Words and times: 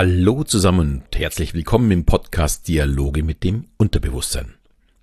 Hallo 0.00 0.44
zusammen 0.44 1.02
und 1.08 1.18
herzlich 1.18 1.54
willkommen 1.54 1.90
im 1.90 2.04
Podcast 2.04 2.68
Dialoge 2.68 3.24
mit 3.24 3.42
dem 3.42 3.64
Unterbewusstsein. 3.78 4.54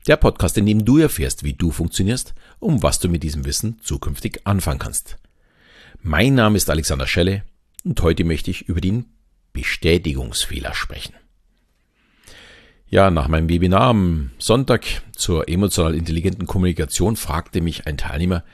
Der 0.08 0.16
Podcast, 0.16 0.58
in 0.58 0.66
dem 0.66 0.86
du 0.86 1.00
erfährst, 1.00 1.44
wie 1.44 1.52
du 1.52 1.72
funktionierst 1.72 2.34
und 2.60 2.82
was 2.82 3.00
du 3.00 3.10
mit 3.10 3.22
diesem 3.22 3.44
Wissen 3.44 3.78
zukünftig 3.82 4.48
anfangen 4.48 4.80
kannst. 4.80 5.18
Mein 6.02 6.36
Name 6.36 6.56
ist 6.56 6.70
Alexander 6.70 7.08
Schelle 7.08 7.44
und 7.84 8.02
heute 8.02 8.24
möchte 8.24 8.50
ich 8.50 8.70
über 8.70 8.80
den 8.80 9.08
Bestätigungsfehler 9.52 10.74
sprechen. 10.74 11.14
Ja, 12.88 13.12
nach 13.12 13.28
meinem 13.28 13.50
Webinar 13.50 13.90
am 13.90 14.32
Sonntag 14.38 14.86
zur 15.12 15.50
emotional 15.50 15.94
intelligenten 15.94 16.48
Kommunikation 16.48 17.18
fragte 17.18 17.60
mich 17.60 17.86
ein 17.86 17.98
Teilnehmer, 17.98 18.46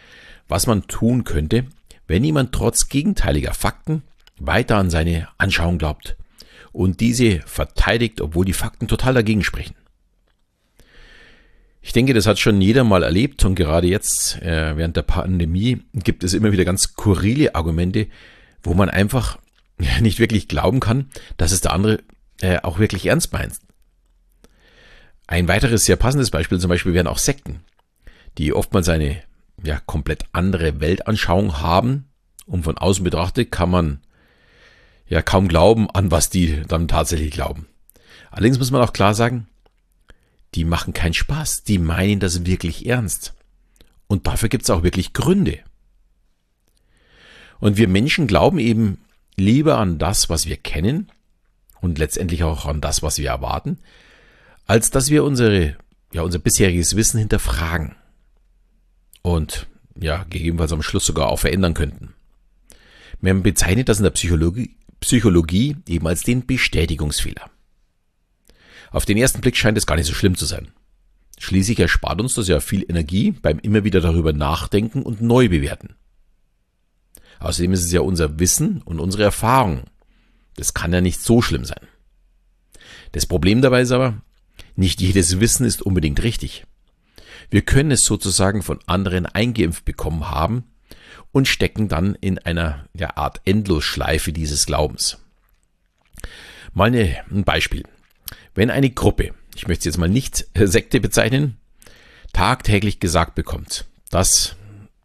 was 0.48 0.66
man 0.66 0.88
tun 0.88 1.24
könnte, 1.24 1.68
wenn 2.08 2.24
jemand 2.24 2.52
trotz 2.52 2.90
gegenteiliger 2.90 3.54
Fakten 3.54 4.02
weiter 4.40 4.78
an 4.78 4.90
seine 4.90 5.28
Anschauung 5.38 5.78
glaubt 5.78 6.18
und 6.72 7.00
diese 7.00 7.42
verteidigt, 7.42 8.22
obwohl 8.22 8.46
die 8.46 8.54
Fakten 8.54 8.88
total 8.88 9.14
dagegen 9.14 9.44
sprechen. 9.44 9.76
Ich 11.82 11.94
denke, 11.94 12.14
das 12.14 12.28
hat 12.28 12.38
schon 12.38 12.62
jeder 12.62 12.84
mal 12.84 13.04
erlebt 13.04 13.44
und 13.44 13.56
gerade 13.56 13.88
jetzt 13.88 14.40
äh, 14.42 14.78
während 14.78 14.96
der 14.96 15.02
Pandemie 15.02 15.82
gibt 15.94 16.24
es 16.24 16.34
immer 16.34 16.52
wieder 16.52 16.66
ganz 16.66 16.84
skurrile 16.84 17.56
Argumente, 17.56 18.08
wo 18.62 18.76
man 18.76 18.90
einfach 18.90 19.40
nicht 20.02 20.20
wirklich 20.20 20.48
glauben 20.48 20.80
kann, 20.80 21.10
dass 21.38 21.52
es 21.52 21.62
der 21.62 21.74
andere 21.74 22.04
äh, 22.42 22.60
auch 22.60 22.78
wirklich 22.78 23.08
ernst 23.08 23.34
meint. 23.34 23.60
Ein 25.26 25.48
weiteres 25.48 25.86
sehr 25.86 25.96
passendes 25.96 26.30
Beispiel 26.30 26.60
zum 26.60 26.70
Beispiel 26.70 26.94
wären 26.94 27.08
auch 27.08 27.18
Sekten, 27.18 27.62
die 28.38 28.54
oftmals 28.54 28.90
eine 28.90 29.24
ja, 29.64 29.80
komplett 29.86 30.26
andere 30.34 30.82
Weltanschauung 30.82 31.62
haben 31.62 32.10
und 32.46 32.64
von 32.64 32.78
außen 32.78 33.04
betrachtet 33.04 33.52
kann 33.52 33.70
man 33.70 34.02
ja 35.12 35.22
kaum 35.22 35.50
glauben, 35.50 35.90
an 35.90 36.10
was 36.10 36.30
die 36.30 36.62
dann 36.68 36.88
tatsächlich 36.88 37.32
glauben. 37.32 37.68
Allerdings 38.32 38.58
muss 38.58 38.72
man 38.72 38.82
auch 38.82 38.94
klar 38.94 39.14
sagen, 39.14 39.48
die 40.56 40.64
machen 40.64 40.94
keinen 40.94 41.14
Spaß, 41.14 41.64
die 41.64 41.80
meinen 41.80 42.22
das 42.22 42.46
wirklich 42.46 42.86
ernst. 42.86 43.34
Und 44.08 44.26
dafür 44.26 44.48
gibt 44.48 44.64
es 44.64 44.70
auch 44.70 44.84
wirklich 44.84 45.12
Gründe. 45.12 45.60
Und 47.60 47.76
wir 47.76 47.90
Menschen 47.90 48.26
glauben 48.26 48.58
eben 48.58 49.00
lieber 49.36 49.78
an 49.78 50.00
das, 50.00 50.30
was 50.30 50.46
wir 50.46 50.56
kennen 50.56 51.12
und 51.82 52.00
letztendlich 52.00 52.46
auch 52.46 52.66
an 52.66 52.80
das, 52.80 53.04
was 53.04 53.18
wir 53.18 53.30
erwarten, 53.30 53.80
als 54.66 54.92
dass 54.92 55.10
wir 55.10 55.26
unsere, 55.26 55.76
ja, 56.14 56.22
unser 56.22 56.40
bisheriges 56.40 56.96
Wissen 56.96 57.20
hinterfragen 57.20 57.96
und 59.24 59.68
ja, 60.00 60.24
gegebenenfalls 60.30 60.72
am 60.72 60.82
Schluss 60.82 61.06
sogar 61.06 61.28
auch 61.28 61.40
verändern 61.40 61.74
könnten. 61.74 62.14
Man 63.20 63.44
bezeichnet 63.44 63.90
das 63.90 63.98
in 63.98 64.04
der 64.04 64.12
Psychologie 64.12 64.78
Psychologie 65.02 65.76
eben 65.88 66.08
als 66.08 66.24
den 66.24 66.46
Bestätigungsfehler. 66.46 67.50
Auf 68.92 69.06
den 69.06 69.18
ersten 69.18 69.42
Blick 69.42 69.58
scheint 69.58 69.78
es 69.78 69.86
gar 69.86 69.96
nicht 69.96 70.06
so 70.06 70.14
schlimm 70.14 70.38
zu 70.38 70.46
sein. 70.46 70.70
Schließlich 71.40 71.80
erspart 71.80 72.22
uns 72.22 72.36
das 72.36 72.48
ja 72.48 72.60
viel 72.60 72.86
Energie 72.88 73.32
beim 73.32 73.60
immer 73.60 73.84
wieder 73.84 74.00
darüber 74.00 74.32
nachdenken 74.32 75.02
und 75.02 75.22
neu 75.22 75.50
bewerten. 75.50 75.96
Außerdem 77.40 77.74
ist 77.74 77.84
es 77.84 77.92
ja 77.92 78.02
unser 78.02 78.40
Wissen 78.40 78.82
und 78.84 79.00
unsere 79.00 79.24
Erfahrung. 79.24 79.86
Das 80.56 80.76
kann 80.76 80.94
ja 80.94 81.02
nicht 81.02 81.20
so 81.22 81.42
schlimm 81.42 81.66
sein. 81.66 81.88
Das 83.14 83.26
Problem 83.26 83.62
dabei 83.62 83.82
ist 83.82 83.92
aber, 83.92 84.22
nicht 84.76 85.02
jedes 85.02 85.40
Wissen 85.40 85.66
ist 85.66 85.82
unbedingt 85.82 86.22
richtig. 86.22 86.66
Wir 87.50 87.64
können 87.64 87.92
es 87.92 88.06
sozusagen 88.06 88.62
von 88.62 88.80
anderen 88.86 89.26
eingeimpft 89.26 89.84
bekommen 89.84 90.30
haben 90.30 90.66
und 91.32 91.48
stecken 91.48 91.88
dann 91.88 92.16
in 92.16 92.38
einer 92.40 92.88
ja, 92.94 93.16
Art 93.16 93.42
Endlosschleife 93.46 94.34
dieses 94.34 94.66
Glaubens. 94.66 95.18
Mal 96.74 96.88
eine, 96.88 97.18
ein 97.30 97.44
Beispiel. 97.44 97.84
Wenn 98.54 98.70
eine 98.70 98.90
Gruppe, 98.90 99.34
ich 99.56 99.68
möchte 99.68 99.82
es 99.82 99.96
jetzt 99.96 99.98
mal 99.98 100.10
nicht 100.10 100.48
Sekte 100.56 101.00
bezeichnen, 101.00 101.58
tagtäglich 102.34 103.00
gesagt 103.00 103.36
bekommt, 103.36 103.86
dass, 104.10 104.56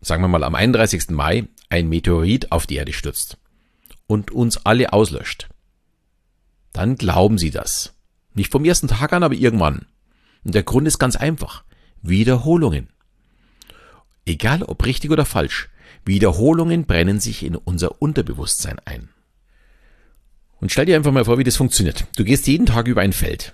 sagen 0.00 0.22
wir 0.22 0.28
mal, 0.28 0.44
am 0.44 0.54
31. 0.54 1.10
Mai 1.10 1.44
ein 1.68 1.88
Meteorit 1.88 2.52
auf 2.52 2.66
die 2.66 2.76
Erde 2.76 2.92
stürzt 2.92 3.38
und 4.06 4.30
uns 4.30 4.64
alle 4.64 4.92
auslöscht, 4.92 5.48
dann 6.72 6.96
glauben 6.96 7.38
sie 7.38 7.50
das. 7.50 7.94
Nicht 8.34 8.52
vom 8.52 8.64
ersten 8.64 8.88
Tag 8.88 9.12
an, 9.12 9.22
aber 9.22 9.34
irgendwann. 9.34 9.86
Und 10.44 10.54
der 10.54 10.62
Grund 10.62 10.86
ist 10.86 10.98
ganz 10.98 11.16
einfach. 11.16 11.64
Wiederholungen. 12.02 12.88
Egal 14.26 14.62
ob 14.62 14.84
richtig 14.84 15.10
oder 15.10 15.24
falsch, 15.24 15.70
Wiederholungen 16.04 16.86
brennen 16.86 17.20
sich 17.20 17.44
in 17.44 17.56
unser 17.56 18.00
Unterbewusstsein 18.00 18.78
ein. 18.84 19.08
Und 20.60 20.72
stell 20.72 20.86
dir 20.86 20.96
einfach 20.96 21.12
mal 21.12 21.24
vor, 21.24 21.38
wie 21.38 21.44
das 21.44 21.56
funktioniert. 21.56 22.06
Du 22.16 22.24
gehst 22.24 22.46
jeden 22.46 22.66
Tag 22.66 22.86
über 22.88 23.02
ein 23.02 23.12
Feld. 23.12 23.52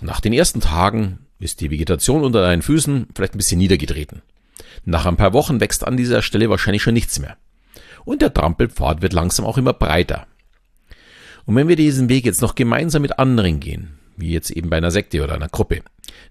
Nach 0.00 0.20
den 0.20 0.32
ersten 0.32 0.60
Tagen 0.60 1.18
ist 1.38 1.60
die 1.60 1.70
Vegetation 1.70 2.22
unter 2.24 2.42
deinen 2.42 2.62
Füßen 2.62 3.08
vielleicht 3.14 3.34
ein 3.34 3.38
bisschen 3.38 3.58
niedergetreten. 3.58 4.22
Nach 4.84 5.06
ein 5.06 5.16
paar 5.16 5.32
Wochen 5.32 5.60
wächst 5.60 5.86
an 5.86 5.96
dieser 5.96 6.22
Stelle 6.22 6.50
wahrscheinlich 6.50 6.82
schon 6.82 6.94
nichts 6.94 7.18
mehr. 7.18 7.36
Und 8.04 8.22
der 8.22 8.32
Trampelpfad 8.32 9.02
wird 9.02 9.12
langsam 9.12 9.44
auch 9.44 9.58
immer 9.58 9.72
breiter. 9.72 10.26
Und 11.44 11.56
wenn 11.56 11.68
wir 11.68 11.76
diesen 11.76 12.08
Weg 12.08 12.24
jetzt 12.24 12.42
noch 12.42 12.54
gemeinsam 12.54 13.02
mit 13.02 13.18
anderen 13.18 13.60
gehen, 13.60 13.98
wie 14.16 14.30
jetzt 14.30 14.50
eben 14.50 14.70
bei 14.70 14.76
einer 14.76 14.90
Sekte 14.90 15.22
oder 15.22 15.34
einer 15.34 15.48
Gruppe, 15.48 15.82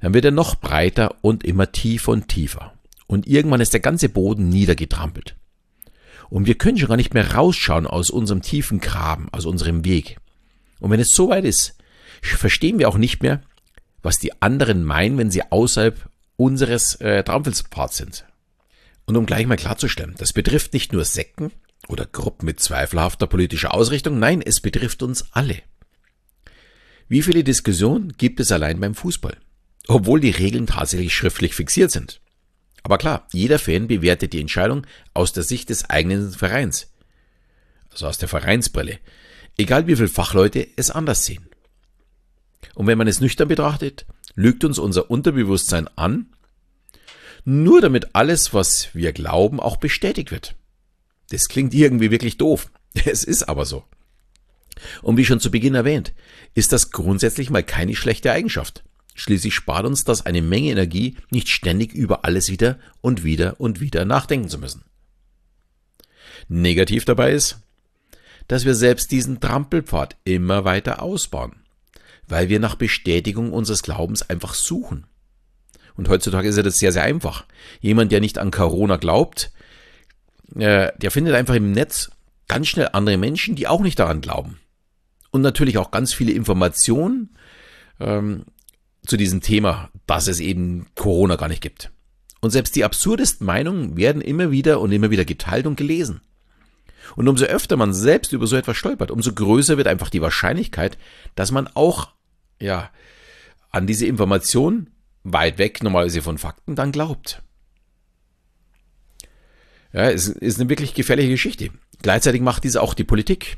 dann 0.01 0.13
wird 0.13 0.25
er 0.25 0.31
noch 0.31 0.55
breiter 0.55 1.15
und 1.21 1.43
immer 1.43 1.71
tiefer 1.71 2.11
und 2.11 2.27
tiefer 2.27 2.74
und 3.07 3.27
irgendwann 3.27 3.61
ist 3.61 3.73
der 3.73 3.79
ganze 3.79 4.09
Boden 4.09 4.49
niedergetrampelt. 4.49 5.35
Und 6.29 6.47
wir 6.47 6.55
können 6.55 6.77
schon 6.77 6.89
gar 6.89 6.97
nicht 6.97 7.13
mehr 7.13 7.35
rausschauen 7.35 7.85
aus 7.85 8.09
unserem 8.09 8.41
tiefen 8.41 8.79
Graben, 8.79 9.29
aus 9.31 9.45
unserem 9.45 9.85
Weg. 9.85 10.17
Und 10.79 10.91
wenn 10.91 10.99
es 10.99 11.11
so 11.11 11.29
weit 11.29 11.45
ist, 11.45 11.77
verstehen 12.21 12.79
wir 12.79 12.89
auch 12.89 12.97
nicht 12.97 13.21
mehr, 13.21 13.41
was 14.01 14.19
die 14.19 14.41
anderen 14.41 14.83
meinen, 14.83 15.17
wenn 15.17 15.31
sie 15.31 15.43
außerhalb 15.43 16.09
unseres 16.37 16.95
äh, 16.95 17.23
Trampelspfads 17.23 17.97
sind. 17.97 18.25
Und 19.05 19.17
um 19.17 19.25
gleich 19.25 19.45
mal 19.45 19.55
klarzustellen, 19.55 20.15
das 20.17 20.33
betrifft 20.33 20.73
nicht 20.73 20.93
nur 20.93 21.05
Sekten 21.05 21.51
oder 21.87 22.05
Gruppen 22.05 22.45
mit 22.45 22.59
zweifelhafter 22.59 23.27
politischer 23.27 23.73
Ausrichtung, 23.73 24.17
nein, 24.17 24.41
es 24.41 24.61
betrifft 24.61 25.03
uns 25.03 25.25
alle. 25.31 25.61
Wie 27.07 27.21
viele 27.21 27.43
Diskussionen 27.43 28.13
gibt 28.17 28.39
es 28.39 28.51
allein 28.51 28.79
beim 28.79 28.95
Fußball? 28.95 29.37
Obwohl 29.87 30.19
die 30.19 30.31
Regeln 30.31 30.65
tatsächlich 30.65 31.13
schriftlich 31.13 31.53
fixiert 31.53 31.91
sind. 31.91 32.19
Aber 32.85 32.99
klar, 32.99 33.27
jeder 33.33 33.57
Fan 33.57 33.87
bewertet 33.87 34.31
die 34.33 34.39
Entscheidung 34.39 34.85
aus 35.15 35.33
der 35.33 35.41
Sicht 35.41 35.71
des 35.71 35.89
eigenen 35.89 36.31
Vereins. 36.31 36.93
Also 37.91 38.05
aus 38.05 38.19
der 38.19 38.27
Vereinsbrille. 38.27 38.99
Egal 39.57 39.87
wie 39.87 39.95
viele 39.95 40.07
Fachleute 40.07 40.67
es 40.75 40.91
anders 40.91 41.25
sehen. 41.25 41.49
Und 42.75 42.85
wenn 42.85 42.99
man 42.99 43.07
es 43.07 43.21
nüchtern 43.21 43.47
betrachtet, 43.47 44.05
lügt 44.35 44.63
uns 44.63 44.77
unser 44.77 45.09
Unterbewusstsein 45.09 45.87
an, 45.95 46.27
nur 47.43 47.81
damit 47.81 48.13
alles, 48.13 48.53
was 48.53 48.89
wir 48.93 49.13
glauben, 49.13 49.59
auch 49.59 49.77
bestätigt 49.77 50.29
wird. 50.29 50.53
Das 51.31 51.47
klingt 51.47 51.73
irgendwie 51.73 52.11
wirklich 52.11 52.37
doof. 52.37 52.71
Es 53.03 53.23
ist 53.23 53.49
aber 53.49 53.65
so. 53.65 53.83
Und 55.01 55.17
wie 55.17 55.25
schon 55.25 55.39
zu 55.39 55.49
Beginn 55.49 55.73
erwähnt, 55.73 56.13
ist 56.53 56.71
das 56.71 56.91
grundsätzlich 56.91 57.49
mal 57.49 57.63
keine 57.63 57.95
schlechte 57.95 58.31
Eigenschaft. 58.31 58.83
Schließlich 59.15 59.55
spart 59.55 59.85
uns 59.85 60.03
das 60.03 60.25
eine 60.25 60.41
Menge 60.41 60.69
Energie, 60.69 61.15
nicht 61.31 61.47
ständig 61.49 61.93
über 61.93 62.25
alles 62.25 62.49
wieder 62.49 62.77
und 63.01 63.23
wieder 63.23 63.59
und 63.59 63.79
wieder 63.79 64.03
nachdenken 64.03 64.49
zu 64.49 64.59
müssen. 64.59 64.83
Negativ 66.49 67.05
dabei 67.05 67.31
ist, 67.31 67.61
dass 68.47 68.65
wir 68.65 68.75
selbst 68.75 69.11
diesen 69.11 69.39
Trampelpfad 69.39 70.17
immer 70.25 70.65
weiter 70.65 71.01
ausbauen, 71.01 71.53
weil 72.27 72.49
wir 72.49 72.59
nach 72.59 72.75
Bestätigung 72.75 73.53
unseres 73.53 73.83
Glaubens 73.83 74.29
einfach 74.29 74.53
suchen. 74.53 75.05
Und 75.95 76.09
heutzutage 76.09 76.49
ist 76.49 76.57
ja 76.57 76.63
das 76.63 76.77
sehr, 76.77 76.91
sehr 76.91 77.03
einfach. 77.03 77.45
Jemand, 77.79 78.11
der 78.11 78.19
nicht 78.19 78.37
an 78.37 78.51
Corona 78.51 78.97
glaubt, 78.97 79.51
äh, 80.55 80.91
der 80.97 81.09
findet 81.09 81.35
einfach 81.35 81.55
im 81.55 81.71
Netz 81.71 82.11
ganz 82.49 82.67
schnell 82.67 82.89
andere 82.91 83.17
Menschen, 83.17 83.55
die 83.55 83.67
auch 83.67 83.81
nicht 83.81 83.97
daran 83.97 84.19
glauben. 84.19 84.59
Und 85.31 85.41
natürlich 85.41 85.77
auch 85.77 85.91
ganz 85.91 86.13
viele 86.13 86.33
Informationen, 86.33 87.29
ähm, 88.01 88.43
zu 89.05 89.17
diesem 89.17 89.41
Thema, 89.41 89.89
dass 90.07 90.27
es 90.27 90.39
eben 90.39 90.87
Corona 90.95 91.35
gar 91.35 91.47
nicht 91.47 91.61
gibt. 91.61 91.91
Und 92.41 92.51
selbst 92.51 92.75
die 92.75 92.83
absurdesten 92.83 93.45
Meinungen 93.45 93.97
werden 93.97 94.21
immer 94.21 94.51
wieder 94.51 94.79
und 94.79 94.91
immer 94.91 95.09
wieder 95.09 95.25
geteilt 95.25 95.65
und 95.65 95.77
gelesen. 95.77 96.21
Und 97.15 97.27
umso 97.27 97.45
öfter 97.45 97.77
man 97.77 97.93
selbst 97.93 98.33
über 98.33 98.47
so 98.47 98.55
etwas 98.55 98.77
stolpert, 98.77 99.11
umso 99.11 99.33
größer 99.33 99.77
wird 99.77 99.87
einfach 99.87 100.09
die 100.09 100.21
Wahrscheinlichkeit, 100.21 100.97
dass 101.35 101.51
man 101.51 101.67
auch, 101.73 102.09
ja, 102.59 102.89
an 103.71 103.87
diese 103.87 104.05
Information 104.05 104.89
weit 105.23 105.57
weg 105.57 105.83
normalerweise 105.83 106.21
von 106.21 106.37
Fakten 106.37 106.75
dann 106.75 106.91
glaubt. 106.91 107.41
Ja, 109.91 110.09
es 110.09 110.27
ist 110.27 110.59
eine 110.59 110.69
wirklich 110.69 110.93
gefährliche 110.93 111.29
Geschichte. 111.29 111.69
Gleichzeitig 112.01 112.41
macht 112.41 112.63
dies 112.63 112.75
auch 112.75 112.93
die 112.93 113.03
Politik. 113.03 113.57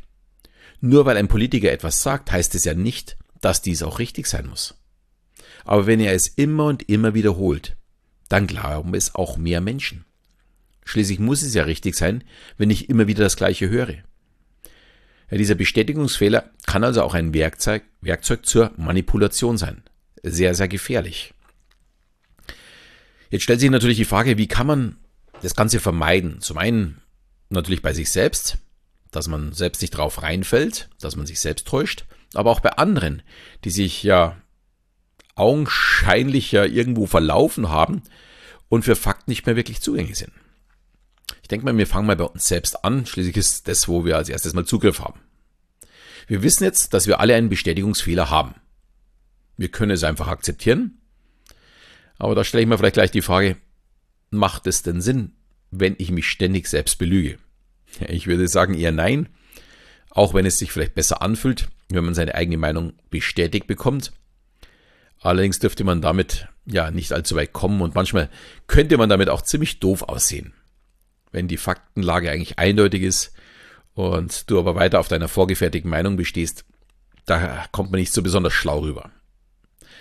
Nur 0.79 1.05
weil 1.05 1.17
ein 1.17 1.27
Politiker 1.27 1.71
etwas 1.71 2.03
sagt, 2.03 2.31
heißt 2.31 2.53
es 2.55 2.63
ja 2.63 2.73
nicht, 2.73 3.17
dass 3.41 3.61
dies 3.61 3.83
auch 3.83 4.00
richtig 4.00 4.27
sein 4.27 4.47
muss. 4.47 4.75
Aber 5.67 5.85
wenn 5.85 5.99
er 5.99 6.13
es 6.13 6.27
immer 6.27 6.65
und 6.65 6.87
immer 6.89 7.13
wiederholt, 7.13 7.75
dann 8.29 8.47
glauben 8.47 8.95
es 8.95 9.13
auch 9.15 9.37
mehr 9.37 9.59
Menschen. 9.61 10.05
Schließlich 10.85 11.19
muss 11.19 11.41
es 11.41 11.53
ja 11.53 11.63
richtig 11.63 11.95
sein, 11.95 12.23
wenn 12.57 12.69
ich 12.69 12.89
immer 12.89 13.07
wieder 13.07 13.23
das 13.23 13.35
Gleiche 13.35 13.69
höre. 13.69 13.95
Ja, 15.29 15.37
dieser 15.37 15.55
Bestätigungsfehler 15.55 16.49
kann 16.65 16.85
also 16.85 17.03
auch 17.03 17.13
ein 17.13 17.33
Werkzeug, 17.33 17.83
Werkzeug 17.99 18.45
zur 18.45 18.71
Manipulation 18.77 19.57
sein. 19.57 19.83
Sehr, 20.23 20.55
sehr 20.55 20.69
gefährlich. 20.69 21.33
Jetzt 23.29 23.43
stellt 23.43 23.59
sich 23.59 23.69
natürlich 23.69 23.97
die 23.97 24.05
Frage, 24.05 24.37
wie 24.37 24.47
kann 24.47 24.67
man 24.67 24.97
das 25.41 25.53
Ganze 25.53 25.81
vermeiden? 25.81 26.39
Zum 26.39 26.57
einen 26.57 27.01
natürlich 27.49 27.81
bei 27.81 27.93
sich 27.93 28.09
selbst, 28.09 28.57
dass 29.11 29.27
man 29.27 29.51
selbst 29.51 29.81
nicht 29.81 29.91
drauf 29.91 30.23
reinfällt, 30.23 30.89
dass 31.01 31.17
man 31.17 31.25
sich 31.25 31.41
selbst 31.41 31.67
täuscht, 31.67 32.05
aber 32.33 32.51
auch 32.51 32.61
bei 32.61 32.71
anderen, 32.71 33.21
die 33.65 33.69
sich 33.69 34.03
ja 34.03 34.37
augenscheinlich 35.38 36.51
ja 36.51 36.66
irgendwo 36.66 37.06
verlaufen 37.06 37.69
haben 37.69 38.01
und 38.69 38.84
für 38.84 38.95
Fakten 38.95 39.31
nicht 39.31 39.45
mehr 39.45 39.56
wirklich 39.56 39.81
zugänglich 39.81 40.18
sind. 40.18 40.34
Ich 41.42 41.48
denke 41.48 41.66
mal, 41.66 41.78
wir 41.78 41.88
fangen 41.88 42.07
mal 42.07 42.16
bei 42.16 42.25
uns 42.25 42.48
selbst 42.48 42.84
an. 42.84 43.06
Schließlich 43.06 43.38
ist 43.38 43.68
das, 43.68 43.88
wo 43.88 44.04
wir 44.06 44.18
als 44.18 44.30
erstes 44.30 44.54
mal 44.54 44.66
Zugriff 44.66 45.00
haben. 45.00 45.19
Wir 46.28 46.44
wissen 46.44 46.66
jetzt, 46.66 46.94
dass 46.94 47.07
wir 47.07 47.19
alle 47.19 47.36
einen 47.36 47.50
Bestätigungsfehler 47.50 48.30
haben. 48.30 48.56
Wir 49.56 49.69
können 49.69 49.92
es 49.92 50.04
einfach 50.04 50.28
akzeptieren. 50.28 51.00
Aber 52.18 52.36
da 52.36 52.44
stelle 52.44 52.63
ich 52.63 52.68
mir 52.68 52.78
vielleicht 52.78 52.95
gleich 52.95 53.12
die 53.12 53.22
Frage, 53.22 53.56
macht 54.30 54.68
es 54.68 54.84
denn 54.84 55.01
Sinn, 55.01 55.34
wenn 55.72 55.95
ich 55.98 56.12
mich 56.12 56.28
ständig 56.28 56.68
selbst 56.68 56.98
belüge? 56.98 57.38
Ich 58.07 58.28
würde 58.28 58.48
sagen 58.48 58.74
eher 58.74 58.92
nein, 58.92 59.30
auch 60.10 60.34
wenn 60.34 60.45
es 60.45 60.57
sich 60.57 60.72
vielleicht 60.72 60.95
besser 60.95 61.22
anfühlt, 61.22 61.69
wenn 61.89 62.04
man 62.04 62.16
seine 62.16 62.36
eigene 62.36 62.57
Meinung 62.57 62.94
bestätigt 63.10 63.68
bekommt. 63.68 64.12
Allerdings 65.27 65.59
dürfte 65.59 65.83
man 65.83 66.01
damit 66.01 66.47
ja 66.65 66.89
nicht 66.89 67.12
allzu 67.12 67.35
weit 67.35 67.51
kommen 67.51 67.81
und 67.81 67.95
manchmal 67.95 68.29
könnte 68.68 68.97
man 68.97 69.09
damit 69.09 69.27
auch 69.27 69.41
ziemlich 69.41 69.81
doof 69.81 70.03
aussehen. 70.03 70.53
Wenn 71.33 71.50
die 71.50 71.57
Faktenlage 71.57 72.31
eigentlich 72.31 72.59
eindeutig 72.59 73.03
ist 73.03 73.33
und 73.94 74.50
du 74.50 74.57
aber 74.57 74.75
weiter 74.75 75.01
auf 75.01 75.09
deiner 75.09 75.27
vorgefertigten 75.27 75.91
Meinung 75.91 76.15
bestehst, 76.15 76.63
da 77.25 77.65
kommt 77.74 77.91
man 77.91 78.00
nicht 78.00 78.13
so 78.13 78.24
besonders 78.24 78.53
schlau 78.53 78.79
rüber. 78.79 79.12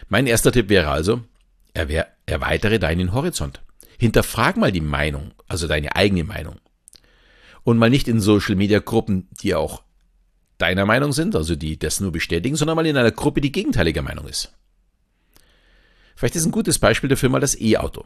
Mein 0.09 0.29
erster 0.29 0.53
Tipp 0.53 0.69
wäre 0.69 0.91
also, 0.91 1.23
erweitere 1.75 2.79
deinen 2.79 3.13
Horizont. 3.13 3.63
Hinterfrag 3.99 4.57
mal 4.57 4.71
die 4.71 4.81
Meinung, 4.81 5.33
also 5.49 5.67
deine 5.67 5.97
eigene 5.97 6.23
Meinung. 6.23 6.61
Und 7.65 7.79
mal 7.79 7.91
nicht 7.91 8.07
in 8.07 8.21
Social 8.21 8.55
Media 8.55 8.79
Gruppen, 8.79 9.27
die 9.43 9.57
auch 9.57 9.83
deiner 10.59 10.87
Meinung 10.87 11.13
sind, 11.13 11.35
also 11.35 11.57
die 11.57 11.81
das 11.81 11.99
nur 11.99 12.13
bestätigen, 12.13 12.55
sondern 12.55 12.77
mal 12.77 12.87
in 12.87 12.97
einer 12.97 13.11
Gruppe, 13.11 13.41
die 13.41 13.51
gegenteiliger 13.51 14.03
Meinung 14.03 14.29
ist. 14.29 14.53
Vielleicht 16.17 16.35
ist 16.35 16.47
ein 16.47 16.53
gutes 16.53 16.79
Beispiel 16.79 17.11
dafür 17.11 17.29
mal 17.29 17.41
das 17.41 17.61
E-Auto. 17.61 18.05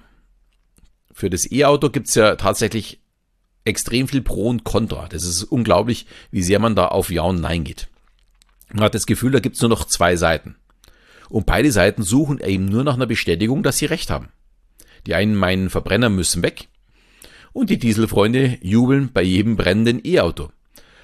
Für 1.12 1.30
das 1.30 1.50
E-Auto 1.50 1.90
gibt 1.90 2.08
es 2.08 2.16
ja 2.16 2.34
tatsächlich 2.34 3.00
extrem 3.64 4.08
viel 4.08 4.20
Pro 4.20 4.48
und 4.48 4.64
Contra. 4.64 5.06
Das 5.08 5.22
ist 5.22 5.44
unglaublich, 5.44 6.06
wie 6.32 6.42
sehr 6.42 6.58
man 6.58 6.74
da 6.74 6.88
auf 6.88 7.10
Ja 7.10 7.22
und 7.22 7.40
Nein 7.40 7.62
geht. 7.62 7.88
Man 8.72 8.84
hat 8.84 8.94
das 8.94 9.06
Gefühl, 9.06 9.30
da 9.30 9.38
gibt 9.38 9.56
es 9.56 9.62
nur 9.62 9.70
noch 9.70 9.84
zwei 9.84 10.16
Seiten. 10.16 10.56
Und 11.28 11.46
beide 11.46 11.70
Seiten 11.70 12.02
suchen 12.02 12.40
eben 12.40 12.64
nur 12.64 12.82
nach 12.82 12.94
einer 12.94 13.06
Bestätigung, 13.06 13.62
dass 13.62 13.78
sie 13.78 13.86
recht 13.86 14.10
haben. 14.10 14.30
Die 15.06 15.14
einen 15.14 15.36
meinen, 15.36 15.70
Verbrenner 15.70 16.08
müssen 16.08 16.42
weg 16.42 16.68
und 17.52 17.70
die 17.70 17.78
Dieselfreunde 17.78 18.58
jubeln 18.60 19.12
bei 19.12 19.22
jedem 19.22 19.56
brennenden 19.56 20.00
E-Auto. 20.04 20.50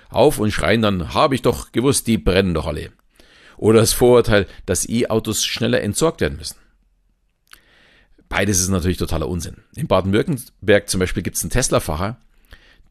Auf 0.09 0.39
und 0.39 0.51
schreien 0.51 0.83
dann, 0.83 1.15
habe 1.15 1.37
ich 1.37 1.43
doch 1.43 1.71
gewusst, 1.71 2.09
die 2.09 2.19
brennen 2.19 2.55
doch 2.55 2.67
alle. 2.67 2.91
Oder 3.57 3.81
das 3.81 3.93
Vorurteil, 3.93 4.47
dass 4.67 4.89
E-Autos 4.89 5.45
schneller 5.45 5.81
entsorgt 5.83 6.21
werden 6.21 6.39
müssen. 6.39 6.57
Beides 8.29 8.61
ist 8.61 8.69
natürlich 8.69 8.97
totaler 8.97 9.29
Unsinn. 9.29 9.59
In 9.75 9.87
Baden-Württemberg 9.87 10.89
zum 10.89 11.01
Beispiel 11.01 11.23
gibt 11.23 11.37
es 11.37 11.43
einen 11.43 11.51
Tesla-Fahrer, 11.51 12.19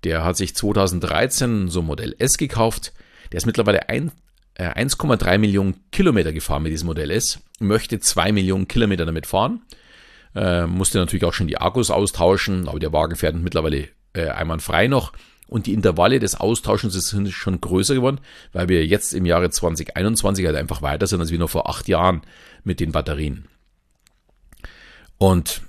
der 0.04 0.24
hat 0.24 0.38
sich 0.38 0.56
2013 0.56 1.70
so 1.70 1.80
ein 1.82 1.86
Modell 1.86 2.16
S 2.20 2.38
gekauft. 2.38 2.94
Der 3.32 3.38
ist 3.38 3.46
mittlerweile 3.46 3.90
1,3 3.90 5.26
äh, 5.26 5.38
Millionen 5.38 5.76
Kilometer 5.92 6.32
gefahren 6.32 6.64
mit 6.64 6.72
diesem 6.72 6.88
Modell 6.88 7.10
S, 7.12 7.40
möchte 7.60 8.00
2 8.00 8.32
Millionen 8.32 8.68
Kilometer 8.68 9.06
damit 9.06 9.26
fahren 9.26 9.62
äh, 10.36 10.68
musste 10.68 11.00
natürlich 11.00 11.24
auch 11.26 11.34
schon 11.34 11.48
die 11.48 11.58
Akkus 11.58 11.90
austauschen, 11.90 12.68
aber 12.68 12.80
der 12.80 12.94
Wagen 12.94 13.16
fährt 13.16 13.36
mittlerweile 13.36 13.88
äh, 14.14 14.28
einwandfrei 14.28 14.88
noch. 14.88 15.14
Und 15.48 15.68
die 15.68 15.74
Intervalle 15.74 16.20
des 16.20 16.36
Austauschens 16.36 16.94
sind 16.94 17.32
schon 17.32 17.62
größer 17.62 17.94
geworden, 17.94 18.20
weil 18.52 18.68
wir 18.68 18.86
jetzt 18.86 19.14
im 19.14 19.28
Jahre 19.28 19.52
2021 19.52 20.46
halt 20.46 20.56
einfach 20.56 20.82
weiter 20.82 21.06
sind 21.06 21.22
als 21.22 21.32
wir 21.32 21.38
noch 21.38 21.52
vor 21.52 21.70
acht 21.70 21.88
Jahren 21.88 22.22
mit 22.64 22.80
den 22.80 22.92
Batterien. 22.92 23.46
Und 25.18 25.62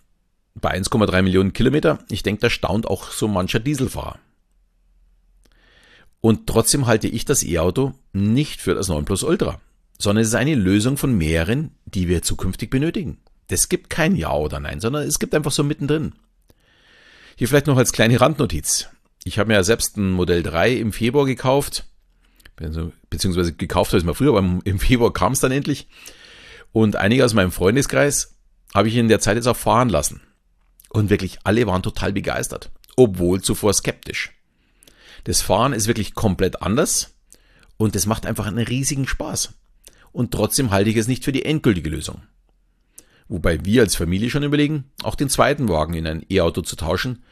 bei 0.55 0.75
1,3 0.77 1.23
Millionen 1.23 1.53
Kilometer, 1.53 1.99
ich 2.09 2.23
denke, 2.23 2.41
da 2.41 2.51
staunt 2.51 2.87
auch 2.87 3.11
so 3.11 3.29
mancher 3.29 3.61
Dieselfahrer. 3.61 4.19
Und 6.21 6.47
trotzdem 6.47 6.87
halte 6.87 7.09
ich 7.09 7.25
das 7.25 7.45
E-Auto 7.45 7.95
nicht 8.13 8.61
für 8.61 8.75
das 8.75 8.89
9 8.89 9.05
Plus 9.05 9.23
Ultra, 9.23 9.61
sondern 9.99 10.23
es 10.23 10.29
ist 10.29 10.35
eine 10.35 10.55
Lösung 10.55 10.97
von 10.97 11.17
mehreren, 11.17 11.73
die 11.85 12.09
wir 12.09 12.23
zukünftig 12.23 12.71
benötigen. 12.71 13.19
Es 13.49 13.69
gibt 13.69 13.91
kein 13.91 14.17
Ja 14.17 14.33
oder 14.33 14.59
Nein, 14.59 14.81
sondern 14.81 15.07
es 15.07 15.19
gibt 15.19 15.35
einfach 15.35 15.53
so 15.53 15.63
mittendrin. 15.63 16.15
Hier 17.37 17.47
vielleicht 17.49 17.67
noch 17.67 17.77
als 17.77 17.93
kleine 17.93 18.21
Randnotiz. 18.21 18.89
Ich 19.25 19.39
habe 19.39 19.49
mir 19.49 19.55
ja 19.55 19.63
selbst 19.63 19.97
ein 19.97 20.11
Modell 20.11 20.43
3 20.43 20.73
im 20.73 20.93
Februar 20.93 21.27
gekauft, 21.27 21.85
beziehungsweise 23.11 23.53
gekauft 23.53 23.91
habe 23.91 23.99
ich 23.99 24.03
es 24.03 24.07
mal 24.07 24.15
früher, 24.15 24.37
aber 24.37 24.61
im 24.65 24.79
Februar 24.81 25.13
kam 25.13 25.33
es 25.33 25.41
dann 25.41 25.53
endlich. 25.53 25.87
Und 26.73 26.97
einige 26.97 27.25
aus 27.25 27.35
meinem 27.35 27.53
Freundeskreis 27.53 28.36
habe 28.77 28.89
ich 28.89 28.97
in 28.97 29.09
der 29.09 29.21
Zeit 29.21 29.37
jetzt 29.37 29.49
auch 29.49 29.57
fahren 29.57 29.89
lassen. 29.89 30.21
Und 30.91 31.09
wirklich 31.09 31.39
alle 31.45 31.67
waren 31.67 31.83
total 31.83 32.13
begeistert, 32.13 32.71
obwohl 32.95 33.41
zuvor 33.41 33.73
skeptisch. 33.73 34.33
Das 35.25 35.41
Fahren 35.41 35.73
ist 35.73 35.89
wirklich 35.89 36.15
komplett 36.15 36.63
anders 36.63 37.15
und 37.79 37.97
es 37.97 38.07
macht 38.07 38.27
einfach 38.27 38.47
einen 38.47 38.65
riesigen 38.65 39.09
Spaß. 39.09 39.55
Und 40.13 40.31
trotzdem 40.31 40.71
halte 40.71 40.91
ich 40.91 40.97
es 40.97 41.09
nicht 41.09 41.25
für 41.25 41.33
die 41.33 41.45
endgültige 41.45 41.91
Lösung. 41.91 42.23
Wobei 43.29 43.65
wir 43.65 43.83
als 43.83 43.97
Familie 43.97 44.31
schon 44.31 44.45
überlegen, 44.45 44.85
auch 45.03 45.15
den 45.15 45.31
zweiten 45.31 45.69
Wagen 45.69 45.95
in 45.95 46.07
ein 46.07 46.25
E-Auto 46.31 46.61
zu 46.61 46.77
tauschen, 46.77 47.25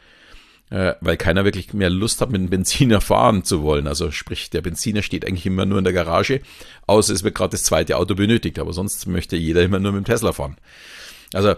äh, 0.70 0.94
weil 1.00 1.18
keiner 1.18 1.44
wirklich 1.44 1.72
mehr 1.74 1.90
Lust 1.90 2.20
hat, 2.20 2.30
mit 2.30 2.40
einem 2.40 2.50
Benziner 2.50 3.00
fahren 3.00 3.44
zu 3.44 3.62
wollen. 3.62 3.86
Also 3.86 4.10
sprich, 4.10 4.48
der 4.50 4.62
Benziner 4.62 5.02
steht 5.02 5.26
eigentlich 5.26 5.46
immer 5.46 5.66
nur 5.66 5.78
in 5.78 5.84
der 5.84 5.92
Garage, 5.92 6.40
außer 6.86 7.12
es 7.12 7.22
wird 7.22 7.34
gerade 7.34 7.52
das 7.52 7.64
zweite 7.64 7.98
Auto 7.98 8.14
benötigt. 8.14 8.58
Aber 8.58 8.72
sonst 8.72 9.06
möchte 9.06 9.36
jeder 9.36 9.62
immer 9.62 9.78
nur 9.78 9.92
mit 9.92 10.04
dem 10.04 10.06
Tesla 10.06 10.32
fahren. 10.32 10.56
Also 11.34 11.56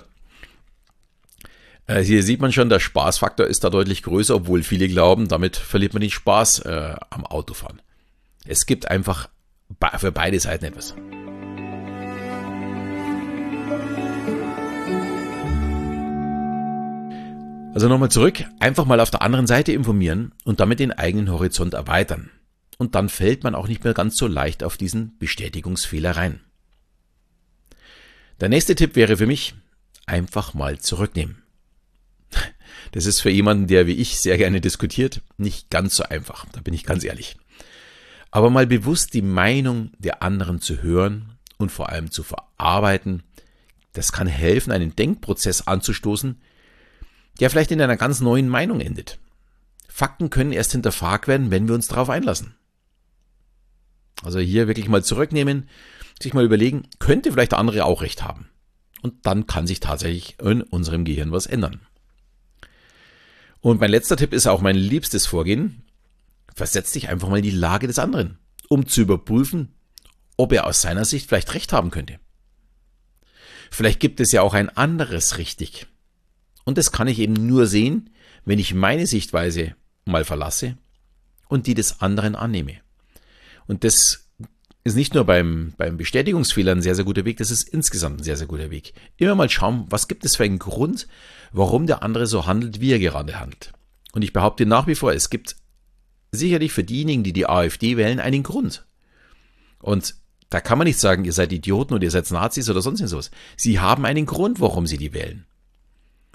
äh, 1.87 2.03
hier 2.03 2.23
sieht 2.23 2.41
man 2.41 2.51
schon, 2.51 2.69
der 2.69 2.81
Spaßfaktor 2.81 3.47
ist 3.47 3.63
da 3.63 3.71
deutlich 3.71 4.03
größer, 4.03 4.35
obwohl 4.35 4.63
viele 4.63 4.89
glauben, 4.89 5.29
damit 5.29 5.57
verliert 5.57 5.93
man 5.93 6.01
den 6.01 6.11
Spaß 6.11 6.61
äh, 6.61 6.97
am 7.11 7.27
Autofahren. 7.27 7.81
Es 8.45 8.67
gibt 8.67 8.91
einfach 8.91 9.29
für 9.99 10.13
beide 10.13 10.41
Seiten 10.41 10.65
etwas. 10.65 10.95
Also 17.75 17.89
nochmal 17.89 18.11
zurück, 18.11 18.45
einfach 18.59 18.87
mal 18.87 19.01
auf 19.01 19.11
der 19.11 19.21
anderen 19.21 19.47
Seite 19.47 19.73
informieren 19.73 20.33
und 20.45 20.61
damit 20.61 20.81
den 20.81 20.93
eigenen 20.93 21.31
Horizont 21.31 21.75
erweitern. 21.75 22.31
Und 22.79 22.95
dann 22.95 23.11
fällt 23.11 23.45
man 23.45 23.55
auch 23.55 23.69
nicht 23.69 23.85
mehr 23.85 23.93
ganz 23.93 24.17
so 24.17 24.27
leicht 24.27 24.65
auf 24.65 24.79
diesen 24.79 25.19
Bestätigungsfehler 25.19 26.13
rein. 26.13 26.41
Der 28.41 28.49
nächste 28.49 28.75
Tipp 28.75 28.97
wäre 28.97 29.19
für 29.19 29.27
mich, 29.27 29.55
einfach 30.07 30.55
mal 30.55 30.79
zurücknehmen. 30.79 31.43
Das 32.93 33.07
ist 33.07 33.21
für 33.21 33.31
jemanden, 33.31 33.67
der 33.67 33.87
wie 33.87 33.95
ich 33.95 34.19
sehr 34.21 34.39
gerne 34.39 34.61
diskutiert, 34.61 35.21
nicht 35.37 35.71
ganz 35.71 35.97
so 35.97 36.05
einfach, 36.05 36.47
da 36.53 36.61
bin 36.61 36.75
ich 36.75 36.85
ganz 36.85 37.05
ehrlich. 37.05 37.37
Aber 38.31 38.51
mal 38.51 38.67
bewusst 38.67 39.15
die 39.15 39.23
Meinung 39.23 39.91
der 39.99 40.23
anderen 40.23 40.61
zu 40.61 40.83
hören 40.83 41.37
und 41.59 41.73
vor 41.73 41.89
allem 41.91 42.11
zu 42.11 42.23
verarbeiten, 42.23 43.23
das 43.93 44.13
kann 44.13 44.27
helfen, 44.27 44.73
einen 44.73 44.95
Denkprozess 44.95 45.67
anzustoßen, 45.67 46.41
der 47.41 47.51
vielleicht 47.51 47.71
in 47.71 47.81
einer 47.81 47.97
ganz 47.97 48.21
neuen 48.21 48.49
Meinung 48.49 48.81
endet. 48.81 49.19
Fakten 49.89 50.31
können 50.31 50.53
erst 50.53 50.73
hinterfragt 50.73 51.29
werden, 51.29 51.51
wenn 51.51 51.69
wir 51.69 51.75
uns 51.75 51.89
darauf 51.89 52.11
einlassen. 52.11 52.55
Also 54.23 54.39
hier 54.39 54.67
wirklich 54.67 54.89
mal 54.89 55.05
zurücknehmen, 55.05 55.69
sich 56.21 56.35
mal 56.35 56.45
überlegen, 56.45 56.89
könnte 56.99 57.33
vielleicht 57.33 57.53
der 57.53 57.59
andere 57.59 57.85
auch 57.85 58.03
recht 58.03 58.23
haben. 58.23 58.49
Und 59.07 59.25
dann 59.25 59.47
kann 59.47 59.69
sich 59.69 59.79
tatsächlich 59.79 60.37
in 60.43 60.63
unserem 60.63 61.05
Gehirn 61.05 61.31
was 61.31 61.47
ändern. 61.47 61.79
Und 63.61 63.79
mein 63.79 63.93
letzter 63.93 64.17
Tipp 64.17 64.33
ist 64.33 64.49
auch 64.49 64.61
mein 64.61 64.75
liebstes 64.75 65.27
Vorgehen. 65.27 65.85
Versetz 66.53 66.91
dich 66.91 67.09
einfach 67.09 67.29
mal 67.29 67.37
in 67.37 67.45
die 67.45 67.53
Lage 67.53 67.87
des 67.87 68.01
anderen, 68.01 68.37
um 68.69 68.89
zu 68.89 69.03
überprüfen, 69.03 69.77
ob 70.37 70.53
er 70.53 70.67
aus 70.67 70.83
seiner 70.83 71.05
Sicht 71.05 71.29
vielleicht 71.29 71.55
recht 71.55 71.73
haben 71.73 71.93
könnte. 71.93 72.19
Vielleicht 73.71 74.01
gibt 74.01 74.19
es 74.19 74.33
ja 74.33 74.43
auch 74.43 74.55
ein 74.55 74.71
anderes 74.71 75.39
richtig. 75.39 75.87
Und 76.65 76.77
das 76.77 76.91
kann 76.91 77.07
ich 77.07 77.21
eben 77.21 77.35
nur 77.47 77.69
sehen, 77.69 78.11
wenn 78.45 78.59
ich 78.59 78.75
meine 78.75 79.07
Sichtweise 79.07 79.77
mal 80.05 80.25
verlasse 80.25 80.79
und 81.47 81.69
die 81.69 81.75
des 81.75 82.01
anderen 82.01 82.35
annehme. 82.35 82.81
Und 83.69 83.85
das 83.85 84.26
ist 84.87 84.95
nicht 84.95 85.15
nur 85.15 85.25
beim, 85.25 85.73
beim 85.77 85.97
Bestätigungsfehler 85.97 86.71
ein 86.71 86.81
sehr, 86.81 86.95
sehr 86.95 87.05
guter 87.05 87.25
Weg, 87.25 87.39
das 87.39 87.51
ist 87.51 87.69
insgesamt 87.69 88.21
ein 88.21 88.23
sehr, 88.23 88.37
sehr 88.37 88.47
guter 88.47 88.71
Weg. 88.71 88.95
Immer 89.17 89.35
mal 89.35 89.51
schauen, 89.51 89.85
was 89.91 90.07
gibt 90.07 90.25
es 90.25 90.37
für 90.37 90.45
einen 90.45 90.61
Grund, 90.61 91.09
warum 91.51 91.89
der 91.89 92.05
andere 92.05 92.29
so 92.29 92.47
handelt, 92.47 92.81
wie 92.81 92.93
er 92.93 93.01
gerade 93.01 93.41
handelt. 93.41 93.73
Und 94.13 94.23
ich 94.23 94.33
behaupte 94.33 94.65
nach 94.65 94.87
wie 94.87 94.95
vor, 94.95 95.13
es 95.13 95.29
gibt 95.29 95.57
sicherlich 96.31 96.73
für 96.73 96.85
diejenigen, 96.85 97.25
die 97.25 97.33
die 97.33 97.49
AfD 97.49 97.97
wählen, 97.97 98.21
einen 98.21 98.45
Grund. 98.45 98.87
Und 99.81 100.15
da 100.51 100.61
kann 100.61 100.79
man 100.79 100.87
nicht 100.87 101.01
sagen, 101.01 101.25
ihr 101.25 101.33
seid 101.33 101.53
Idioten 101.53 101.95
oder 101.95 102.05
ihr 102.05 102.13
seid 102.13 102.31
Nazis 102.31 102.71
oder 102.71 102.81
sonst 102.81 103.03
was. 103.13 103.33
Sie 103.57 103.81
haben 103.81 104.05
einen 104.05 104.25
Grund, 104.25 104.61
warum 104.61 104.87
sie 104.87 104.99
die 104.99 105.13
wählen. 105.13 105.47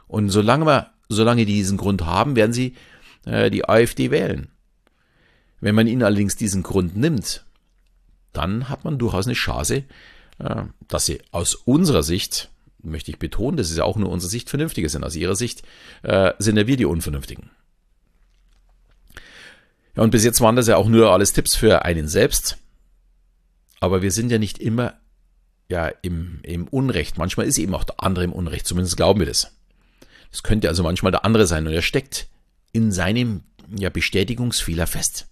Und 0.08 0.28
solange 0.28 0.66
wir, 0.66 0.92
solange 1.08 1.46
die 1.46 1.54
diesen 1.54 1.78
Grund 1.78 2.06
haben, 2.06 2.36
werden 2.36 2.52
sie 2.52 2.76
äh, 3.26 3.50
die 3.50 3.64
AfD 3.70 4.12
wählen. 4.12 4.50
Wenn 5.62 5.76
man 5.76 5.88
ihnen 5.88 6.04
allerdings 6.04 6.36
diesen 6.36 6.64
Grund 6.64 6.98
nimmt, 6.98 7.46
dann 8.34 8.70
hat 8.70 8.84
man 8.84 8.98
durchaus 8.98 9.26
eine 9.26 9.34
Chance, 9.34 9.84
äh, 10.40 10.64
dass 10.88 11.06
sie 11.06 11.22
aus 11.32 11.56
unserer 11.56 12.04
Sicht, 12.04 12.50
möchte 12.82 13.12
ich 13.12 13.20
betonen, 13.20 13.58
das 13.58 13.70
ist 13.70 13.78
ja 13.78 13.84
auch 13.84 13.98
nur 13.98 14.10
unsere 14.10 14.30
Sicht, 14.30 14.50
vernünftige 14.50 14.90
sind. 14.90 15.04
Aus 15.04 15.16
ihrer 15.16 15.36
Sicht 15.36 15.64
äh, 16.04 16.34
sind 16.40 16.58
ja 16.58 16.68
wir 16.68 16.78
die 16.78 16.86
Unvernünftigen. 16.86 17.52
Ja, 19.96 20.04
und 20.04 20.12
bis 20.12 20.24
jetzt 20.24 20.42
waren 20.42 20.56
das 20.56 20.68
ja 20.68 20.78
auch 20.78 20.88
nur 20.88 21.12
alles 21.12 21.34
Tipps 21.34 21.56
für 21.56 21.84
einen 21.86 22.08
selbst. 22.08 22.58
Aber 23.80 24.02
wir 24.02 24.12
sind 24.12 24.32
ja 24.32 24.38
nicht 24.38 24.60
immer 24.60 24.94
ja 25.68 25.88
im, 26.02 26.40
im 26.44 26.68
Unrecht. 26.68 27.18
Manchmal 27.18 27.48
ist 27.48 27.58
eben 27.58 27.74
auch 27.74 27.84
der 27.84 28.02
andere 28.04 28.24
im 28.26 28.34
Unrecht, 28.34 28.68
zumindest 28.68 28.98
glauben 28.98 29.20
wir 29.20 29.28
das. 29.28 29.52
Es 30.32 30.44
könnte 30.44 30.70
also 30.70 30.84
manchmal 30.84 31.12
der 31.12 31.26
andere 31.26 31.48
sein 31.48 31.68
und 31.68 31.74
er 31.74 31.82
steckt 31.82 32.28
in 32.72 32.92
seinem 32.92 33.44
ja, 33.76 33.90
Bestätigungsfehler 33.90 34.88
fest. 34.88 35.28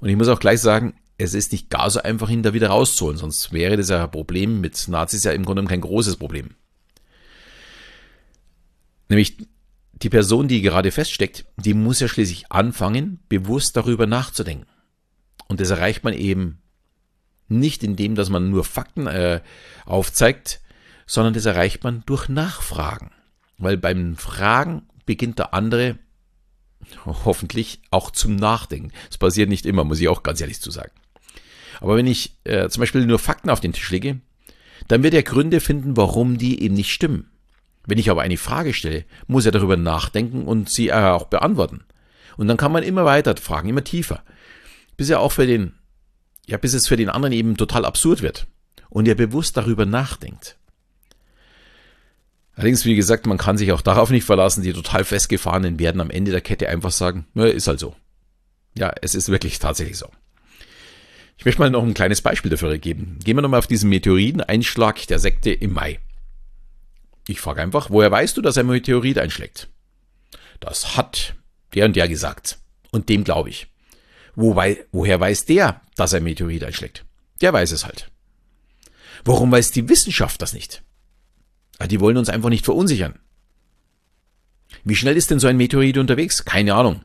Und 0.00 0.08
ich 0.08 0.16
muss 0.16 0.28
auch 0.28 0.40
gleich 0.40 0.60
sagen, 0.60 0.94
es 1.18 1.34
ist 1.34 1.52
nicht 1.52 1.70
gar 1.70 1.90
so 1.90 2.00
einfach, 2.02 2.28
ihn 2.28 2.42
da 2.42 2.54
wieder 2.54 2.68
rauszuholen, 2.68 3.16
sonst 3.16 3.52
wäre 3.52 3.76
das 3.76 3.88
ja 3.88 4.06
Problem 4.06 4.60
mit 4.60 4.88
Nazis 4.88 5.24
ja 5.24 5.32
im 5.32 5.44
Grunde 5.44 5.64
kein 5.64 5.80
großes 5.80 6.16
Problem. 6.16 6.54
Nämlich 9.08 9.36
die 9.92 10.08
Person, 10.08 10.48
die 10.48 10.60
gerade 10.60 10.90
feststeckt, 10.90 11.44
die 11.56 11.74
muss 11.74 12.00
ja 12.00 12.08
schließlich 12.08 12.50
anfangen, 12.50 13.20
bewusst 13.28 13.76
darüber 13.76 14.06
nachzudenken. 14.06 14.66
Und 15.46 15.60
das 15.60 15.70
erreicht 15.70 16.04
man 16.04 16.14
eben 16.14 16.58
nicht 17.48 17.84
indem, 17.84 18.14
dass 18.14 18.30
man 18.30 18.50
nur 18.50 18.64
Fakten 18.64 19.06
äh, 19.06 19.40
aufzeigt, 19.84 20.60
sondern 21.06 21.34
das 21.34 21.44
erreicht 21.44 21.84
man 21.84 22.02
durch 22.06 22.28
Nachfragen. 22.28 23.10
Weil 23.58 23.76
beim 23.76 24.16
Fragen 24.16 24.88
beginnt 25.06 25.38
der 25.38 25.54
andere 25.54 25.98
hoffentlich 27.04 27.80
auch 27.90 28.10
zum 28.10 28.36
Nachdenken. 28.36 28.92
Das 29.08 29.18
passiert 29.18 29.48
nicht 29.48 29.66
immer, 29.66 29.84
muss 29.84 30.00
ich 30.00 30.08
auch 30.08 30.22
ganz 30.22 30.40
ehrlich 30.40 30.60
zu 30.60 30.70
sagen. 30.70 30.92
Aber 31.80 31.96
wenn 31.96 32.06
ich 32.06 32.36
äh, 32.44 32.68
zum 32.68 32.80
Beispiel 32.80 33.06
nur 33.06 33.18
Fakten 33.18 33.50
auf 33.50 33.60
den 33.60 33.72
Tisch 33.72 33.90
lege, 33.90 34.20
dann 34.88 35.02
wird 35.02 35.14
er 35.14 35.22
Gründe 35.22 35.60
finden, 35.60 35.96
warum 35.96 36.38
die 36.38 36.62
eben 36.62 36.74
nicht 36.74 36.92
stimmen. 36.92 37.30
Wenn 37.86 37.98
ich 37.98 38.10
aber 38.10 38.22
eine 38.22 38.36
Frage 38.36 38.72
stelle, 38.72 39.04
muss 39.26 39.46
er 39.46 39.52
darüber 39.52 39.76
nachdenken 39.76 40.46
und 40.46 40.70
sie 40.70 40.88
äh, 40.88 40.92
auch 40.92 41.26
beantworten. 41.26 41.84
Und 42.36 42.48
dann 42.48 42.56
kann 42.56 42.72
man 42.72 42.82
immer 42.82 43.04
weiter 43.04 43.36
fragen, 43.36 43.68
immer 43.68 43.84
tiefer. 43.84 44.22
Bis 44.96 45.10
er 45.10 45.20
auch 45.20 45.32
für 45.32 45.46
den, 45.46 45.74
ja, 46.46 46.56
bis 46.56 46.74
es 46.74 46.88
für 46.88 46.96
den 46.96 47.08
anderen 47.08 47.32
eben 47.32 47.56
total 47.56 47.84
absurd 47.84 48.22
wird. 48.22 48.46
Und 48.88 49.08
er 49.08 49.14
bewusst 49.14 49.56
darüber 49.56 49.86
nachdenkt. 49.86 50.56
Allerdings, 52.56 52.84
wie 52.84 52.94
gesagt, 52.94 53.26
man 53.26 53.38
kann 53.38 53.58
sich 53.58 53.72
auch 53.72 53.80
darauf 53.80 54.10
nicht 54.10 54.24
verlassen, 54.24 54.62
die 54.62 54.72
total 54.72 55.04
festgefahrenen 55.04 55.78
werden 55.78 56.00
am 56.00 56.10
Ende 56.10 56.30
der 56.30 56.40
Kette 56.40 56.68
einfach 56.68 56.92
sagen, 56.92 57.26
ja, 57.34 57.46
ist 57.46 57.66
halt 57.66 57.80
so. 57.80 57.96
Ja, 58.78 58.92
es 59.02 59.14
ist 59.14 59.28
wirklich 59.28 59.58
tatsächlich 59.58 59.98
so. 59.98 60.08
Ich 61.36 61.44
möchte 61.44 61.60
mal 61.60 61.70
noch 61.70 61.82
ein 61.82 61.94
kleines 61.94 62.22
Beispiel 62.22 62.50
dafür 62.50 62.78
geben. 62.78 63.18
Gehen 63.24 63.36
wir 63.36 63.42
nochmal 63.42 63.58
auf 63.58 63.66
diesen 63.66 63.90
Meteoriteneinschlag 63.90 65.06
der 65.06 65.18
Sekte 65.18 65.50
im 65.50 65.72
Mai. 65.72 65.98
Ich 67.26 67.40
frage 67.40 67.62
einfach, 67.62 67.90
woher 67.90 68.10
weißt 68.10 68.36
du, 68.36 68.42
dass 68.42 68.58
ein 68.58 68.66
Meteorit 68.66 69.18
einschlägt? 69.18 69.68
Das 70.60 70.96
hat 70.96 71.34
der 71.74 71.86
und 71.86 71.96
der 71.96 72.08
gesagt. 72.08 72.58
Und 72.90 73.08
dem 73.08 73.24
glaube 73.24 73.50
ich. 73.50 73.66
Wobei, 74.36 74.84
woher 74.92 75.20
weiß 75.20 75.46
der, 75.46 75.80
dass 75.96 76.14
ein 76.14 76.24
Meteorit 76.24 76.64
einschlägt? 76.64 77.04
Der 77.40 77.52
weiß 77.52 77.72
es 77.72 77.84
halt. 77.84 78.10
Warum 79.24 79.50
weiß 79.50 79.70
die 79.70 79.88
Wissenschaft 79.88 80.42
das 80.42 80.52
nicht? 80.52 80.82
Ah, 81.78 81.86
die 81.86 82.00
wollen 82.00 82.16
uns 82.16 82.28
einfach 82.28 82.50
nicht 82.50 82.64
verunsichern. 82.64 83.18
Wie 84.84 84.96
schnell 84.96 85.16
ist 85.16 85.30
denn 85.30 85.40
so 85.40 85.46
ein 85.46 85.56
Meteorit 85.56 85.98
unterwegs? 85.98 86.44
Keine 86.44 86.74
Ahnung. 86.74 87.02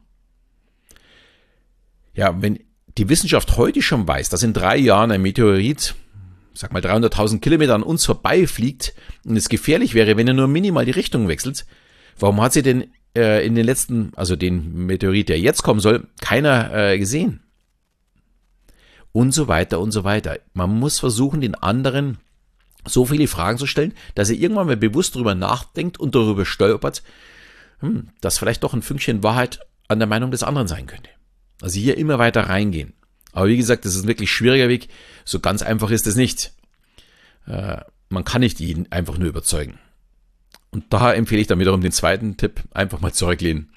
Ja, 2.13 2.41
wenn 2.41 2.59
die 2.99 3.07
Wissenschaft 3.07 3.55
heute 3.55 3.81
schon 3.81 4.07
weiß, 4.07 4.27
dass 4.27 4.43
in 4.43 4.51
drei 4.51 4.77
Jahren 4.77 5.11
ein 5.11 5.21
Meteorit, 5.21 5.95
sag 6.53 6.73
mal 6.73 6.81
300.000 6.81 7.39
Kilometer 7.39 7.73
an 7.73 7.81
uns 7.81 8.05
vorbeifliegt 8.05 8.93
und 9.23 9.37
es 9.37 9.47
gefährlich 9.47 9.93
wäre, 9.93 10.17
wenn 10.17 10.27
er 10.27 10.33
nur 10.33 10.49
minimal 10.49 10.83
die 10.83 10.91
Richtung 10.91 11.29
wechselt, 11.29 11.65
warum 12.19 12.41
hat 12.41 12.51
sie 12.51 12.61
denn 12.61 12.91
äh, 13.15 13.45
in 13.45 13.55
den 13.55 13.65
letzten, 13.65 14.11
also 14.17 14.35
den 14.35 14.85
Meteorit, 14.85 15.29
der 15.29 15.39
jetzt 15.39 15.63
kommen 15.63 15.79
soll, 15.79 16.07
keiner 16.19 16.73
äh, 16.73 16.99
gesehen? 16.99 17.39
Und 19.13 19.33
so 19.33 19.47
weiter 19.47 19.79
und 19.79 19.91
so 19.91 20.03
weiter. 20.03 20.37
Man 20.53 20.69
muss 20.77 20.99
versuchen, 20.99 21.39
den 21.39 21.55
anderen 21.55 22.17
so 22.85 23.05
viele 23.05 23.27
Fragen 23.27 23.57
zu 23.57 23.65
stellen, 23.65 23.93
dass 24.15 24.29
er 24.29 24.35
irgendwann 24.35 24.67
mal 24.67 24.77
bewusst 24.77 25.15
darüber 25.15 25.35
nachdenkt 25.35 25.99
und 25.99 26.15
darüber 26.15 26.45
stolpert, 26.45 27.01
hm, 27.79 28.09
dass 28.19 28.37
vielleicht 28.37 28.63
doch 28.63 28.73
ein 28.73 28.81
Fünkchen 28.81 29.23
Wahrheit 29.23 29.61
an 29.87 29.99
der 29.99 30.07
Meinung 30.07 30.31
des 30.31 30.43
anderen 30.43 30.67
sein 30.67 30.85
könnte. 30.85 31.09
Also 31.61 31.79
hier 31.79 31.97
immer 31.97 32.19
weiter 32.19 32.41
reingehen. 32.41 32.93
Aber 33.31 33.47
wie 33.47 33.57
gesagt, 33.57 33.85
das 33.85 33.95
ist 33.95 34.03
ein 34.03 34.07
wirklich 34.07 34.31
schwieriger 34.31 34.69
Weg. 34.69 34.87
So 35.25 35.39
ganz 35.39 35.61
einfach 35.61 35.91
ist 35.91 36.07
es 36.07 36.15
nicht. 36.15 36.53
Äh, 37.47 37.81
man 38.09 38.23
kann 38.23 38.41
nicht 38.41 38.59
jeden 38.59 38.91
einfach 38.91 39.17
nur 39.17 39.29
überzeugen. 39.29 39.77
Und 40.71 40.85
da 40.89 41.13
empfehle 41.13 41.41
ich 41.41 41.47
dann 41.47 41.59
wiederum 41.59 41.81
den 41.81 41.91
zweiten 41.91 42.37
Tipp, 42.37 42.61
einfach 42.71 43.01
mal 43.01 43.13
zurücklehnen. 43.13 43.71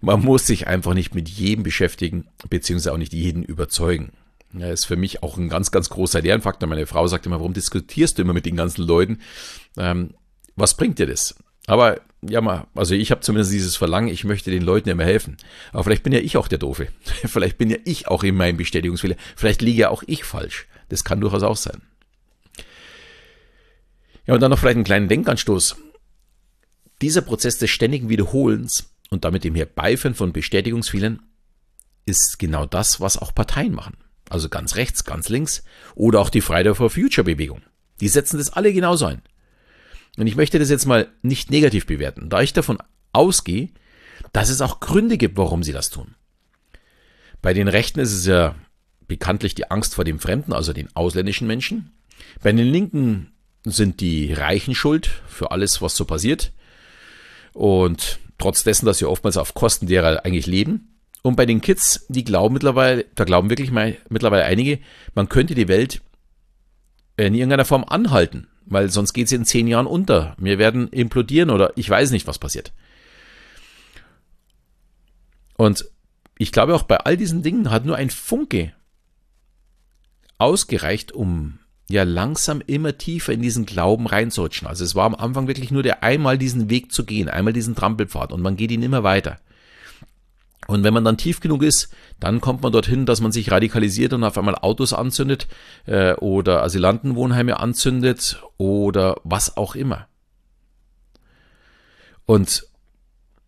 Man 0.00 0.20
muss 0.20 0.46
sich 0.46 0.66
einfach 0.66 0.94
nicht 0.94 1.14
mit 1.14 1.28
jedem 1.28 1.62
beschäftigen, 1.62 2.26
beziehungsweise 2.50 2.92
auch 2.92 2.98
nicht 2.98 3.12
jeden 3.12 3.44
überzeugen. 3.44 4.12
Ja, 4.52 4.70
ist 4.70 4.84
für 4.84 4.96
mich 4.96 5.22
auch 5.22 5.38
ein 5.38 5.48
ganz, 5.48 5.70
ganz 5.70 5.88
großer 5.88 6.20
Lernfaktor. 6.20 6.68
Meine 6.68 6.86
Frau 6.86 7.06
sagt 7.06 7.24
immer, 7.24 7.38
warum 7.38 7.54
diskutierst 7.54 8.18
du 8.18 8.22
immer 8.22 8.34
mit 8.34 8.44
den 8.44 8.56
ganzen 8.56 8.82
Leuten? 8.82 9.20
Ähm, 9.78 10.14
was 10.56 10.76
bringt 10.76 10.98
dir 10.98 11.06
das? 11.06 11.34
Aber 11.66 12.00
ja, 12.28 12.40
mal, 12.40 12.66
also 12.74 12.94
ich 12.94 13.10
habe 13.10 13.20
zumindest 13.20 13.52
dieses 13.52 13.76
Verlangen, 13.76 14.08
ich 14.08 14.24
möchte 14.24 14.50
den 14.50 14.62
Leuten 14.62 14.88
immer 14.88 15.04
helfen. 15.04 15.36
Aber 15.72 15.84
vielleicht 15.84 16.02
bin 16.02 16.12
ja 16.12 16.20
ich 16.20 16.36
auch 16.36 16.48
der 16.48 16.58
Doofe. 16.58 16.88
vielleicht 17.26 17.58
bin 17.58 17.70
ja 17.70 17.78
ich 17.84 18.08
auch 18.08 18.22
in 18.22 18.36
meinem 18.36 18.56
Bestätigungsfehler. 18.56 19.16
Vielleicht 19.36 19.62
liege 19.62 19.82
ja 19.82 19.88
auch 19.90 20.02
ich 20.06 20.24
falsch. 20.24 20.66
Das 20.88 21.04
kann 21.04 21.20
durchaus 21.20 21.42
auch 21.42 21.56
sein. 21.56 21.82
Ja, 24.26 24.34
und 24.34 24.40
dann 24.40 24.50
noch 24.50 24.58
vielleicht 24.58 24.76
einen 24.76 24.84
kleinen 24.84 25.08
Denkanstoß. 25.08 25.76
Dieser 27.00 27.22
Prozess 27.22 27.58
des 27.58 27.70
ständigen 27.70 28.08
Wiederholens 28.08 28.94
und 29.10 29.24
damit 29.24 29.42
dem 29.42 29.56
Herbeiführen 29.56 30.14
von 30.14 30.32
Bestätigungsfehlern 30.32 31.20
ist 32.06 32.38
genau 32.38 32.66
das, 32.66 33.00
was 33.00 33.18
auch 33.18 33.34
Parteien 33.34 33.72
machen. 33.72 33.96
Also 34.30 34.48
ganz 34.48 34.76
rechts, 34.76 35.04
ganz 35.04 35.28
links 35.28 35.64
oder 35.94 36.20
auch 36.20 36.30
die 36.30 36.40
Friday 36.40 36.74
for 36.74 36.90
Future 36.90 37.24
Bewegung. 37.24 37.62
Die 38.00 38.08
setzen 38.08 38.38
das 38.38 38.52
alle 38.52 38.72
genauso 38.72 39.06
ein. 39.06 39.22
Und 40.16 40.26
ich 40.26 40.36
möchte 40.36 40.58
das 40.58 40.70
jetzt 40.70 40.86
mal 40.86 41.08
nicht 41.22 41.50
negativ 41.50 41.86
bewerten, 41.86 42.28
da 42.28 42.42
ich 42.42 42.52
davon 42.52 42.78
ausgehe, 43.12 43.70
dass 44.32 44.50
es 44.50 44.60
auch 44.60 44.80
Gründe 44.80 45.18
gibt, 45.18 45.36
warum 45.36 45.62
sie 45.62 45.72
das 45.72 45.90
tun. 45.90 46.14
Bei 47.40 47.54
den 47.54 47.68
Rechten 47.68 48.00
ist 48.00 48.12
es 48.12 48.26
ja 48.26 48.54
bekanntlich 49.08 49.54
die 49.54 49.70
Angst 49.70 49.94
vor 49.94 50.04
dem 50.04 50.20
Fremden, 50.20 50.52
also 50.52 50.72
den 50.72 50.94
ausländischen 50.94 51.46
Menschen. 51.46 51.92
Bei 52.42 52.52
den 52.52 52.66
Linken 52.66 53.32
sind 53.64 54.00
die 54.00 54.32
Reichen 54.32 54.74
schuld 54.74 55.10
für 55.26 55.50
alles, 55.50 55.82
was 55.82 55.96
so 55.96 56.04
passiert. 56.04 56.52
Und 57.52 58.18
trotz 58.38 58.64
dessen, 58.64 58.86
dass 58.86 58.98
sie 58.98 59.08
oftmals 59.08 59.36
auf 59.36 59.54
Kosten 59.54 59.86
derer 59.86 60.24
eigentlich 60.24 60.46
leben. 60.46 60.98
Und 61.22 61.36
bei 61.36 61.46
den 61.46 61.60
Kids, 61.60 62.06
die 62.08 62.24
glauben 62.24 62.54
mittlerweile, 62.54 63.04
da 63.14 63.24
glauben 63.24 63.50
wirklich 63.50 63.70
mal 63.70 63.96
mittlerweile 64.08 64.44
einige, 64.44 64.78
man 65.14 65.28
könnte 65.28 65.54
die 65.54 65.68
Welt 65.68 66.00
in 67.16 67.34
irgendeiner 67.34 67.64
Form 67.64 67.84
anhalten 67.84 68.48
weil 68.66 68.90
sonst 68.90 69.12
geht 69.12 69.28
sie 69.28 69.36
in 69.36 69.44
zehn 69.44 69.66
Jahren 69.66 69.86
unter. 69.86 70.34
Wir 70.38 70.58
werden 70.58 70.88
implodieren 70.88 71.50
oder 71.50 71.72
ich 71.76 71.88
weiß 71.88 72.10
nicht, 72.10 72.26
was 72.26 72.38
passiert. 72.38 72.72
Und 75.56 75.86
ich 76.38 76.52
glaube 76.52 76.74
auch 76.74 76.82
bei 76.82 76.98
all 76.98 77.16
diesen 77.16 77.42
Dingen 77.42 77.70
hat 77.70 77.84
nur 77.84 77.96
ein 77.96 78.10
Funke 78.10 78.72
ausgereicht, 80.38 81.12
um 81.12 81.58
ja 81.88 82.02
langsam 82.04 82.62
immer 82.66 82.96
tiefer 82.98 83.32
in 83.32 83.42
diesen 83.42 83.66
Glauben 83.66 84.06
reinzurutschen. 84.06 84.66
Also 84.66 84.84
es 84.84 84.94
war 84.94 85.04
am 85.04 85.14
Anfang 85.14 85.46
wirklich 85.46 85.70
nur 85.70 85.82
der 85.82 86.02
einmal 86.02 86.38
diesen 86.38 86.70
Weg 86.70 86.90
zu 86.90 87.04
gehen, 87.04 87.28
einmal 87.28 87.52
diesen 87.52 87.74
Trampelpfad 87.74 88.32
und 88.32 88.40
man 88.40 88.56
geht 88.56 88.70
ihn 88.70 88.82
immer 88.82 89.02
weiter. 89.02 89.38
Und 90.68 90.84
wenn 90.84 90.94
man 90.94 91.04
dann 91.04 91.16
tief 91.16 91.40
genug 91.40 91.62
ist, 91.62 91.92
dann 92.20 92.40
kommt 92.40 92.62
man 92.62 92.72
dorthin, 92.72 93.04
dass 93.04 93.20
man 93.20 93.32
sich 93.32 93.50
radikalisiert 93.50 94.12
und 94.12 94.22
auf 94.22 94.38
einmal 94.38 94.54
Autos 94.54 94.92
anzündet 94.92 95.48
äh, 95.86 96.14
oder 96.14 96.62
Asylantenwohnheime 96.62 97.58
anzündet 97.58 98.42
oder 98.58 99.16
was 99.24 99.56
auch 99.56 99.74
immer. 99.74 100.06
Und 102.26 102.66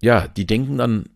ja, 0.03 0.27
die 0.27 0.47
denken 0.47 0.79
dann 0.79 1.09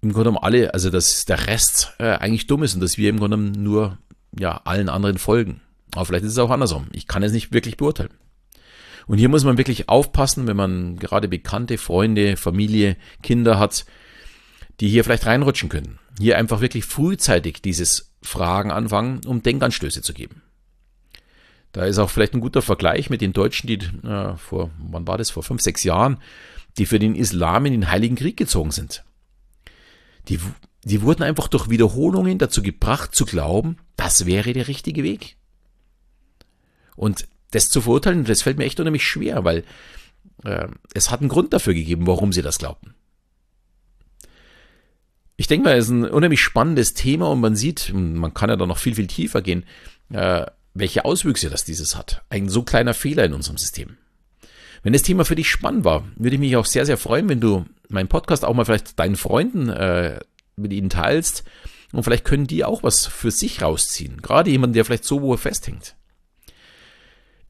im 0.00 0.12
Grunde 0.12 0.30
genommen 0.30 0.44
alle, 0.44 0.72
also 0.72 0.88
dass 0.88 1.26
der 1.26 1.46
Rest 1.46 1.92
äh, 1.98 2.12
eigentlich 2.12 2.46
dumm 2.46 2.62
ist 2.62 2.74
und 2.74 2.80
dass 2.80 2.96
wir 2.96 3.10
im 3.10 3.18
Grunde 3.18 3.36
genommen 3.36 3.62
nur 3.62 3.98
ja, 4.38 4.62
allen 4.64 4.88
anderen 4.88 5.18
folgen. 5.18 5.60
Aber 5.94 6.06
vielleicht 6.06 6.24
ist 6.24 6.32
es 6.32 6.38
auch 6.38 6.50
andersrum. 6.50 6.86
Ich 6.92 7.06
kann 7.06 7.22
es 7.22 7.32
nicht 7.32 7.52
wirklich 7.52 7.76
beurteilen. 7.76 8.14
Und 9.06 9.18
hier 9.18 9.28
muss 9.28 9.44
man 9.44 9.58
wirklich 9.58 9.88
aufpassen, 9.88 10.46
wenn 10.46 10.56
man 10.56 10.96
gerade 10.96 11.28
bekannte 11.28 11.78
Freunde, 11.78 12.36
Familie, 12.36 12.96
Kinder 13.22 13.58
hat, 13.58 13.84
die 14.80 14.88
hier 14.88 15.04
vielleicht 15.04 15.26
reinrutschen 15.26 15.68
können. 15.68 15.98
Hier 16.18 16.38
einfach 16.38 16.60
wirklich 16.60 16.84
frühzeitig 16.84 17.62
dieses 17.62 18.12
Fragen 18.22 18.70
anfangen, 18.70 19.20
um 19.26 19.42
Denkanstöße 19.42 20.02
zu 20.02 20.14
geben. 20.14 20.42
Da 21.72 21.84
ist 21.84 21.98
auch 21.98 22.10
vielleicht 22.10 22.34
ein 22.34 22.40
guter 22.40 22.62
Vergleich 22.62 23.10
mit 23.10 23.20
den 23.20 23.32
Deutschen, 23.32 23.68
die 23.68 23.78
äh, 24.06 24.36
vor, 24.36 24.70
wann 24.78 25.06
war 25.06 25.18
das, 25.18 25.30
vor 25.30 25.42
fünf, 25.42 25.62
sechs 25.62 25.84
Jahren, 25.84 26.18
die 26.78 26.86
für 26.86 26.98
den 26.98 27.14
Islam 27.14 27.66
in 27.66 27.72
den 27.72 27.90
Heiligen 27.90 28.16
Krieg 28.16 28.36
gezogen 28.36 28.70
sind. 28.72 29.04
Die, 30.28 30.40
die 30.84 31.02
wurden 31.02 31.22
einfach 31.22 31.48
durch 31.48 31.68
Wiederholungen 31.68 32.38
dazu 32.38 32.62
gebracht 32.62 33.14
zu 33.14 33.24
glauben, 33.24 33.76
das 33.96 34.26
wäre 34.26 34.52
der 34.52 34.66
richtige 34.66 35.02
Weg. 35.04 35.36
Und 36.96 37.28
das 37.52 37.70
zu 37.70 37.82
verurteilen, 37.82 38.24
das 38.24 38.42
fällt 38.42 38.58
mir 38.58 38.64
echt 38.64 38.80
unheimlich 38.80 39.06
schwer, 39.06 39.44
weil 39.44 39.64
äh, 40.44 40.68
es 40.94 41.10
hat 41.10 41.20
einen 41.20 41.28
Grund 41.28 41.52
dafür 41.52 41.74
gegeben, 41.74 42.06
warum 42.06 42.32
sie 42.32 42.42
das 42.42 42.58
glaubten. 42.58 42.94
Ich 45.40 45.46
denke 45.46 45.70
mal, 45.70 45.78
es 45.78 45.86
ist 45.86 45.92
ein 45.92 46.04
unheimlich 46.04 46.42
spannendes 46.42 46.92
Thema 46.92 47.30
und 47.30 47.40
man 47.40 47.56
sieht, 47.56 47.94
man 47.94 48.34
kann 48.34 48.50
ja 48.50 48.56
da 48.56 48.66
noch 48.66 48.76
viel, 48.76 48.96
viel 48.96 49.06
tiefer 49.06 49.40
gehen, 49.40 49.64
äh, 50.12 50.44
welche 50.74 51.06
Auswüchse 51.06 51.48
das 51.48 51.64
dieses 51.64 51.96
hat. 51.96 52.22
Ein 52.28 52.50
so 52.50 52.62
kleiner 52.62 52.92
Fehler 52.92 53.24
in 53.24 53.32
unserem 53.32 53.56
System. 53.56 53.96
Wenn 54.82 54.92
das 54.92 55.00
Thema 55.00 55.24
für 55.24 55.36
dich 55.36 55.48
spannend 55.48 55.82
war, 55.82 56.04
würde 56.16 56.34
ich 56.34 56.40
mich 56.40 56.56
auch 56.56 56.66
sehr, 56.66 56.84
sehr 56.84 56.98
freuen, 56.98 57.30
wenn 57.30 57.40
du 57.40 57.64
meinen 57.88 58.08
Podcast 58.08 58.44
auch 58.44 58.52
mal 58.52 58.66
vielleicht 58.66 58.98
deinen 58.98 59.16
Freunden 59.16 59.70
äh, 59.70 60.20
mit 60.56 60.74
ihnen 60.74 60.90
teilst 60.90 61.44
und 61.92 62.02
vielleicht 62.02 62.26
können 62.26 62.46
die 62.46 62.62
auch 62.62 62.82
was 62.82 63.06
für 63.06 63.30
sich 63.30 63.62
rausziehen. 63.62 64.20
Gerade 64.20 64.50
jemand, 64.50 64.76
der 64.76 64.84
vielleicht 64.84 65.04
so 65.04 65.22
wo 65.22 65.34
festhängt. 65.38 65.96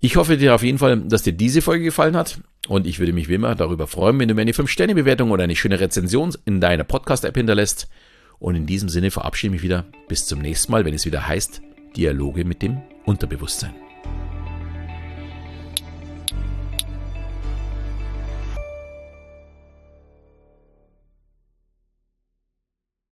Ich 0.02 0.16
hoffe 0.16 0.38
dir 0.38 0.54
auf 0.54 0.62
jeden 0.62 0.78
Fall, 0.78 0.99
dass 1.00 1.23
dir 1.23 1.35
diese 1.35 1.61
Folge 1.61 1.85
gefallen 1.85 2.16
hat 2.16 2.40
und 2.69 2.87
ich 2.87 2.99
würde 2.99 3.12
mich 3.12 3.28
wie 3.28 3.35
immer 3.35 3.54
darüber 3.54 3.87
freuen, 3.87 4.19
wenn 4.19 4.28
du 4.28 4.35
mir 4.35 4.40
eine 4.40 4.52
5-Sterne-Bewertung 4.52 5.30
oder 5.30 5.45
eine 5.45 5.57
schöne 5.57 5.78
Rezension 5.78 6.33
in 6.47 6.61
deiner 6.61 6.85
Podcast-App 6.85 7.37
hinterlässt. 7.37 7.88
Und 8.38 8.54
in 8.54 8.64
diesem 8.64 8.88
Sinne 8.88 9.11
verabschiede 9.11 9.54
ich 9.54 9.61
mich 9.61 9.62
wieder. 9.62 9.85
Bis 10.09 10.25
zum 10.25 10.40
nächsten 10.40 10.73
Mal, 10.73 10.87
wenn 10.87 10.95
es 10.95 11.04
wieder 11.04 11.28
heißt 11.28 11.61
Dialoge 11.97 12.47
mit 12.47 12.62
dem 12.62 12.80
Unterbewusstsein. 13.04 13.75